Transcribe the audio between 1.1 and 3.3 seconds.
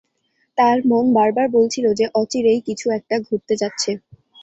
বারবার বলছিল যে, অচিরেই কিছু একটা